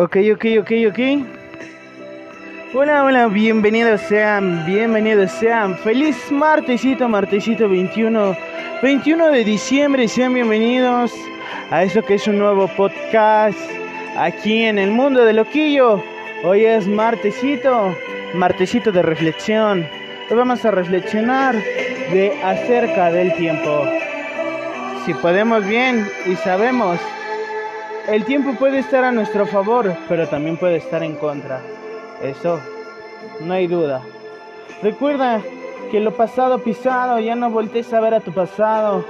[0.00, 1.00] Ok, ok, ok, ok.
[2.72, 5.76] Hola, hola, bienvenidos sean, bienvenidos sean.
[5.78, 8.36] Feliz martesito, martesito 21,
[8.80, 10.06] 21 de diciembre.
[10.06, 11.12] Sean bienvenidos
[11.72, 13.58] a eso que es un nuevo podcast
[14.16, 16.00] aquí en el mundo de Loquillo.
[16.44, 17.92] Hoy es martesito,
[18.34, 19.84] martesito de reflexión.
[20.30, 23.84] Hoy vamos a reflexionar de acerca del tiempo.
[25.04, 27.00] Si podemos bien y sabemos
[28.08, 31.60] el tiempo puede estar a nuestro favor, pero también puede estar en contra.
[32.22, 32.58] Eso,
[33.40, 34.00] no hay duda.
[34.82, 35.42] Recuerda
[35.90, 39.04] que lo pasado pisado, ya no voltees a ver a tu pasado.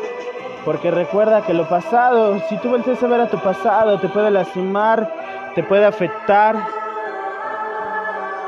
[0.64, 4.30] Porque recuerda que lo pasado, si tú voltees a ver a tu pasado, te puede
[4.32, 5.10] lastimar,
[5.54, 6.56] te puede afectar,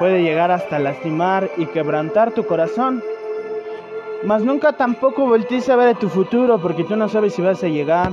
[0.00, 3.02] puede llegar hasta lastimar y quebrantar tu corazón.
[4.24, 7.62] Mas nunca tampoco voltees a ver a tu futuro porque tú no sabes si vas
[7.62, 8.10] a llegar.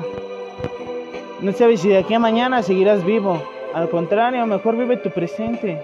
[1.39, 3.39] No sabes si de aquí a mañana seguirás vivo.
[3.75, 5.79] Al contrario, mejor vive tu presente.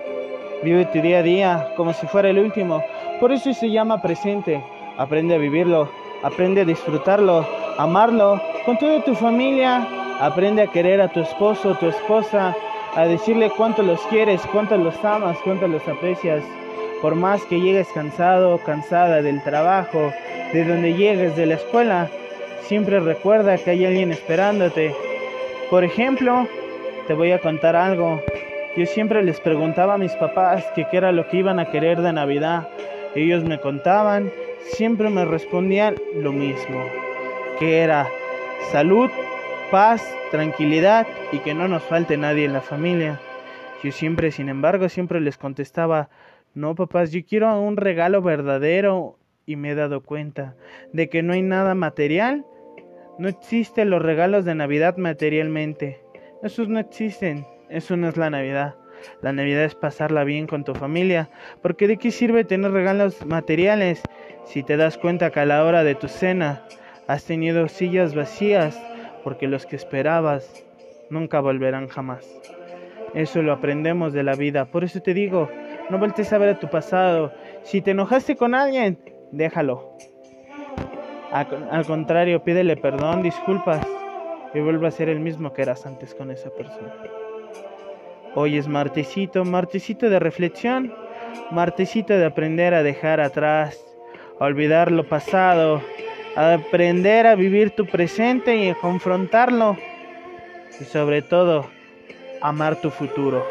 [0.64, 2.84] Vive tu día a día como si fuera el último.
[3.20, 4.64] Por eso se llama presente.
[4.98, 5.90] Aprende a vivirlo,
[6.24, 7.46] aprende a disfrutarlo,
[7.78, 9.88] amarlo con toda tu familia.
[10.20, 12.56] Aprende a querer a tu esposo, o tu esposa,
[12.96, 16.44] a decirle cuánto los quieres, cuánto los amas, cuánto los aprecias.
[17.00, 20.12] Por más que llegues cansado, cansada del trabajo,
[20.52, 22.10] de donde llegues de la escuela,
[22.62, 24.96] siempre recuerda que hay alguien esperándote
[25.70, 26.48] por ejemplo,
[27.08, 28.22] te voy a contar algo.
[28.76, 32.14] Yo siempre les preguntaba a mis papás qué era lo que iban a querer de
[32.14, 32.68] Navidad.
[33.16, 34.32] Ellos me contaban,
[34.72, 36.84] siempre me respondían lo mismo,
[37.60, 38.08] que era
[38.72, 39.10] salud,
[39.70, 43.20] paz, tranquilidad y que no nos falte nadie en la familia.
[43.84, 46.10] Yo siempre, sin embargo, siempre les contestaba,
[46.56, 50.56] no papás, yo quiero un regalo verdadero y me he dado cuenta
[50.94, 52.46] de que no hay nada material
[53.18, 56.02] no existen los regalos de Navidad materialmente.
[56.42, 57.46] Esos no existen.
[57.70, 58.76] Eso no es la Navidad.
[59.22, 61.30] La Navidad es pasarla bien con tu familia.
[61.62, 64.02] Porque de qué sirve tener regalos materiales
[64.46, 66.66] si te das cuenta que a la hora de tu cena
[67.08, 68.82] has tenido sillas vacías
[69.24, 70.66] porque los que esperabas
[71.10, 72.28] nunca volverán jamás.
[73.14, 74.66] Eso lo aprendemos de la vida.
[74.66, 75.50] Por eso te digo,
[75.90, 77.32] no vueltes a ver a tu pasado.
[77.62, 78.98] Si te enojaste con alguien,
[79.32, 79.98] déjalo.
[81.34, 83.84] Al contrario, pídele perdón, disculpas
[84.54, 86.94] y vuelve a ser el mismo que eras antes con esa persona.
[88.36, 90.94] Hoy es martesito, martesito de reflexión,
[91.50, 93.84] martesito de aprender a dejar atrás,
[94.40, 95.82] a olvidar lo pasado,
[96.36, 99.76] a aprender a vivir tu presente y a confrontarlo
[100.80, 101.66] y sobre todo
[102.42, 103.44] amar tu futuro.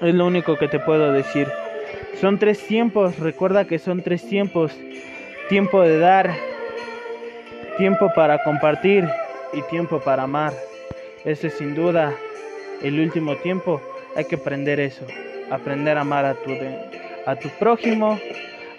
[0.00, 1.48] Es lo único que te puedo decir.
[2.18, 4.74] Son tres tiempos, recuerda que son tres tiempos
[5.48, 6.34] tiempo de dar,
[7.76, 9.04] tiempo para compartir
[9.52, 10.52] y tiempo para amar.
[11.24, 12.14] Ese es sin duda
[12.82, 13.80] el último tiempo.
[14.16, 15.04] Hay que aprender eso,
[15.50, 16.50] aprender a amar a tu,
[17.26, 18.18] a tu prójimo,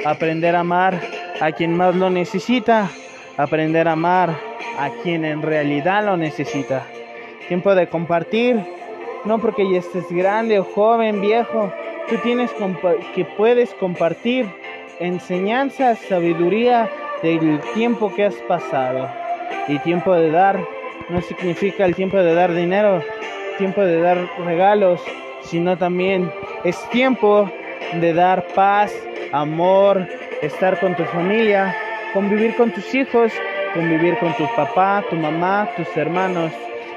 [0.05, 0.99] aprender a amar
[1.39, 2.89] a quien más lo necesita,
[3.37, 4.35] aprender a amar
[4.79, 6.85] a quien en realidad lo necesita.
[7.47, 8.59] Tiempo de compartir,
[9.25, 11.71] no porque ya estés grande o joven, viejo,
[12.09, 12.51] tú tienes
[13.13, 14.47] que puedes compartir
[14.99, 16.89] enseñanza, sabiduría
[17.21, 19.09] del tiempo que has pasado.
[19.67, 20.59] Y tiempo de dar
[21.09, 23.03] no significa el tiempo de dar dinero,
[23.57, 25.01] tiempo de dar regalos,
[25.43, 26.31] sino también
[26.63, 27.49] es tiempo
[27.93, 28.93] de dar paz,
[29.31, 30.07] amor,
[30.41, 31.75] estar con tu familia,
[32.13, 33.31] convivir con tus hijos,
[33.73, 36.51] convivir con tu papá, tu mamá, tus hermanos.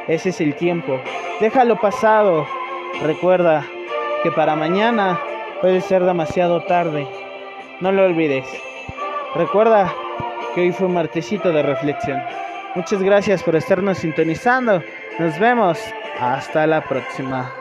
[0.06, 0.98] Ese es el tiempo.
[1.40, 2.46] Déjalo pasado.
[3.02, 3.64] Recuerda
[4.22, 5.20] que para mañana
[5.60, 7.06] puede ser demasiado tarde.
[7.80, 8.46] No lo olvides.
[9.34, 9.92] Recuerda
[10.54, 12.20] que hoy fue un martesito de reflexión.
[12.74, 14.82] Muchas gracias por estarnos sintonizando.
[15.18, 15.78] Nos vemos.
[16.18, 17.57] Hasta la próxima.